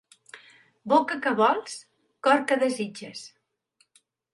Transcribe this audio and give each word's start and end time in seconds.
Boca 0.93 1.19
què 1.27 1.35
vols, 1.41 1.77
cor 2.29 2.45
què 2.49 2.61
desitges. 2.67 3.27